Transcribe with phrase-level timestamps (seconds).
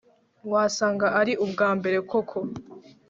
[0.51, 2.39] wasanga ari ubwambere koko